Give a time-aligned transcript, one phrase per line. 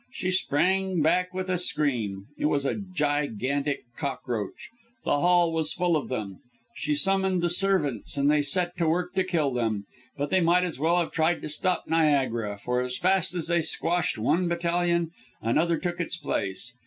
[0.09, 2.25] She sprang back with a scream.
[2.35, 4.69] It was a gigantic cockroach.
[5.05, 6.39] The hall was full of them.
[6.73, 9.85] She summoned the servants, and they set to work to kill them.
[10.17, 13.61] But they might as well have tried to stop Niagara, for as fast as they
[13.61, 15.11] squashed one battalion,
[15.43, 16.73] another took its place.